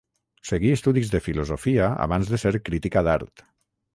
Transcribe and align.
Seguí 0.51 0.71
estudis 0.77 1.11
de 1.15 1.21
filosofia 1.25 1.91
abans 2.07 2.31
de 2.33 2.39
ser 2.45 2.53
crítica 2.71 3.07
d'art. 3.09 3.45